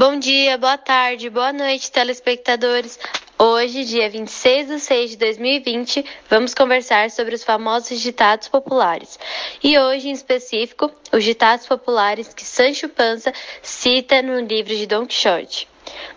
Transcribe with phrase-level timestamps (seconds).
[0.00, 2.98] Bom dia, boa tarde, boa noite, telespectadores.
[3.38, 9.18] Hoje, dia 26 de 6 de 2020, vamos conversar sobre os famosos ditados populares.
[9.62, 15.04] E hoje, em específico, os ditados populares que Sancho Panza cita no livro de Don
[15.04, 15.68] Quixote.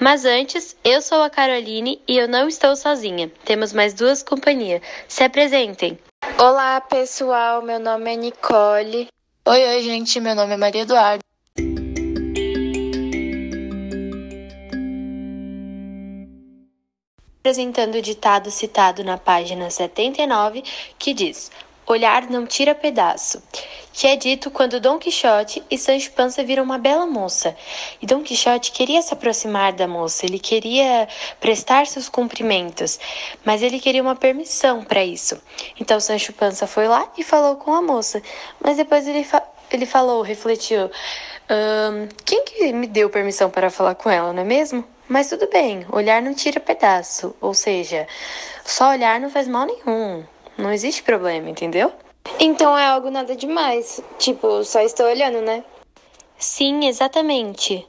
[0.00, 3.30] Mas antes, eu sou a Caroline e eu não estou sozinha.
[3.44, 4.80] Temos mais duas companhias.
[5.06, 5.98] Se apresentem.
[6.38, 7.60] Olá, pessoal.
[7.60, 9.08] Meu nome é Nicole.
[9.44, 10.18] Oi, oi, gente.
[10.18, 11.25] Meu nome é Maria Eduardo.
[17.46, 20.64] Apresentando o ditado citado na página 79,
[20.98, 21.52] que diz:
[21.86, 23.40] Olhar não tira pedaço,
[23.92, 27.56] que é dito quando Dom Quixote e Sancho Panza viram uma bela moça.
[28.02, 31.06] E Dom Quixote queria se aproximar da moça, ele queria
[31.38, 32.98] prestar seus cumprimentos,
[33.44, 35.40] mas ele queria uma permissão para isso.
[35.78, 38.20] Então Sancho Panza foi lá e falou com a moça,
[38.58, 40.90] mas depois ele, fa ele falou, refletiu:
[42.24, 44.95] quem que me deu permissão para falar com ela, não é mesmo?
[45.08, 48.08] Mas tudo bem, olhar não tira pedaço, ou seja,
[48.64, 50.24] só olhar não faz mal nenhum.
[50.58, 51.92] Não existe problema, entendeu?
[52.40, 54.00] Então é algo nada demais.
[54.18, 55.62] Tipo, só estou olhando, né?
[56.38, 57.86] Sim, exatamente.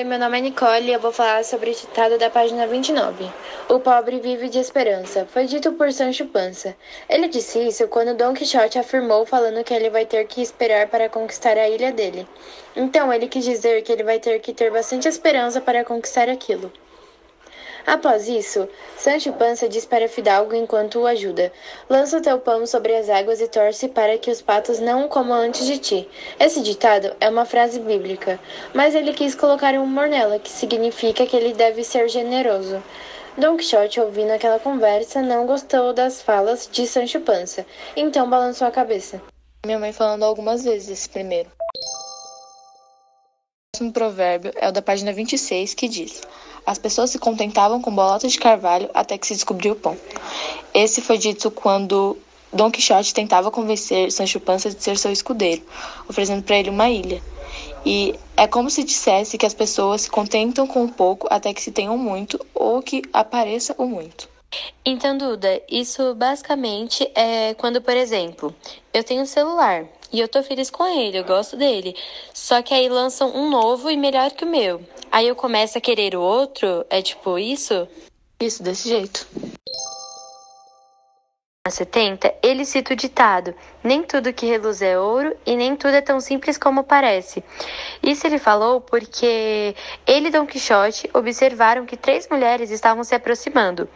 [0.00, 3.30] Oi, meu nome é Nicole e eu vou falar sobre o ditado da página 29.
[3.68, 5.26] O pobre vive de esperança.
[5.26, 6.74] Foi dito por Sancho Panza.
[7.06, 11.10] Ele disse isso quando Don Quixote afirmou falando que ele vai ter que esperar para
[11.10, 12.26] conquistar a ilha dele.
[12.74, 16.72] Então ele quis dizer que ele vai ter que ter bastante esperança para conquistar aquilo.
[17.86, 21.52] Após isso, Sancho Panza diz para Fidalgo enquanto o ajuda:
[21.88, 25.08] Lança o teu pão sobre as águas e torce para que os patos não o
[25.08, 26.08] comam antes de ti.
[26.38, 28.38] Esse ditado é uma frase bíblica,
[28.74, 32.82] mas ele quis colocar um humor nela, que significa que ele deve ser generoso.
[33.36, 37.64] Don Quixote, ouvindo aquela conversa, não gostou das falas de Sancho Panza,
[37.96, 39.20] então balançou a cabeça.
[39.64, 41.50] Minha mãe falando algumas vezes primeiro.
[43.80, 46.20] Próximo provérbio é o da página 26, que diz:
[46.66, 49.96] as pessoas se contentavam com bolotas de carvalho até que se descobriu o pão.
[50.74, 52.18] Esse foi dito quando
[52.52, 55.62] Dom Quixote tentava convencer Sancho Panza de ser seu escudeiro,
[56.06, 57.22] oferecendo para ele uma ilha.
[57.86, 61.72] E é como se dissesse que as pessoas se contentam com pouco até que se
[61.72, 64.28] tenham muito ou que apareça o muito.
[64.84, 68.54] Então, Duda, isso basicamente é quando, por exemplo,
[68.92, 71.94] eu tenho um celular e eu tô feliz com ele, eu gosto dele.
[72.34, 74.82] Só que aí lançam um novo e melhor que o meu.
[75.10, 76.84] Aí eu começo a querer o outro?
[76.90, 77.86] É tipo isso?
[78.40, 79.26] Isso, desse jeito.
[81.66, 83.54] Na 70, ele cita o ditado:
[83.84, 87.44] Nem tudo que reluz é ouro e nem tudo é tão simples como parece.
[88.02, 93.86] Isso ele falou porque ele e Dom Quixote observaram que três mulheres estavam se aproximando.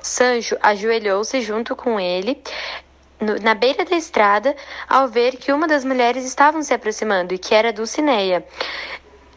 [0.00, 2.42] Sancho ajoelhou-se junto com ele
[3.42, 4.56] na beira da estrada
[4.88, 8.44] ao ver que uma das mulheres estavam se aproximando e que era Dulcineia.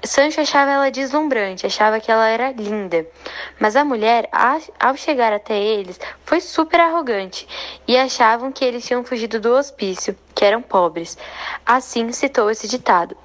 [0.06, 3.08] Sancho achava ela deslumbrante, achava que ela era linda.
[3.58, 4.28] Mas a mulher,
[4.78, 7.48] ao chegar até eles, foi super arrogante
[7.88, 11.18] e achavam que eles tinham fugido do hospício, que eram pobres.
[11.66, 13.16] Assim citou esse ditado: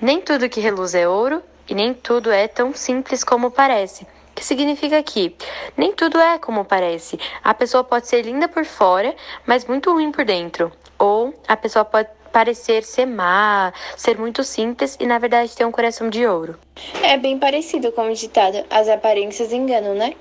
[0.00, 4.06] Nem tudo que reluz é ouro e nem tudo é tão simples como parece
[4.42, 5.36] que significa que
[5.76, 7.16] nem tudo é como parece.
[7.44, 9.14] A pessoa pode ser linda por fora,
[9.46, 10.72] mas muito ruim por dentro.
[10.98, 15.70] Ou a pessoa pode parecer ser má, ser muito simples e na verdade ter um
[15.70, 16.58] coração de ouro.
[17.04, 20.14] É bem parecido com o ditado: as aparências enganam, né?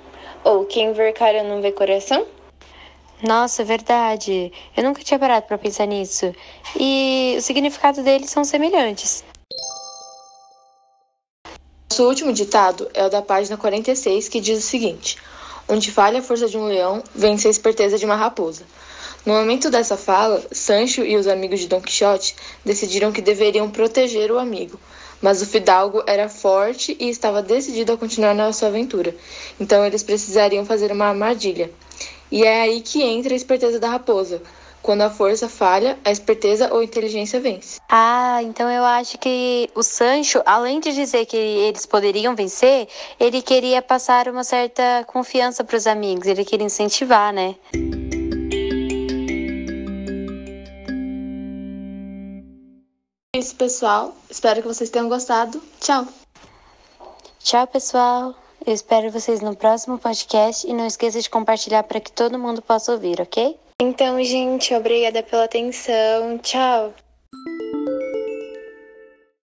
[0.44, 2.28] Ou quem vê cara não vê coração?
[3.24, 4.52] Nossa, verdade.
[4.78, 6.32] Eu nunca tinha parado para pensar nisso.
[6.80, 9.24] E o significado deles são semelhantes.
[11.92, 15.18] Nosso último ditado é o da página 46, que diz o seguinte:
[15.68, 18.64] Onde falha a força de um leão, vence a esperteza de uma raposa.
[19.26, 24.32] No momento dessa fala, Sancho e os amigos de Don Quixote decidiram que deveriam proteger
[24.32, 24.80] o amigo,
[25.22, 29.14] mas o fidalgo era forte e estava decidido a continuar na sua aventura,
[29.60, 31.70] então eles precisariam fazer uma armadilha.
[32.32, 34.42] E é aí que entra a esperteza da raposa,
[34.82, 37.80] quando a força falha, a esperteza ou inteligência vence.
[37.90, 42.88] Ah, então eu acho que o Sancho, além de dizer que eles poderiam vencer,
[43.20, 47.56] ele queria passar uma certa confiança para os amigos, ele queria incentivar, né?
[53.34, 54.16] É isso, pessoal.
[54.30, 55.62] Espero que vocês tenham gostado.
[55.80, 56.06] Tchau.
[57.40, 58.36] Tchau, pessoal.
[58.66, 62.62] Eu espero vocês no próximo podcast e não esqueça de compartilhar para que todo mundo
[62.62, 63.58] possa ouvir, ok?
[63.84, 66.38] Então, gente, obrigada pela atenção.
[66.38, 66.94] Tchau.